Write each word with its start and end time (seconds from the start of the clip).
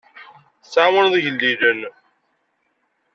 Tettɛawaneḍ 0.63 1.13
igellilen. 1.19 1.81